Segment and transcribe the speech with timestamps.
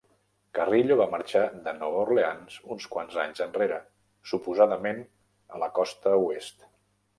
[0.59, 3.79] Carrillo va marxar de Nova Orleans uns quants anys enrere,
[4.33, 5.05] suposadament
[5.59, 6.69] a la Costa Oest.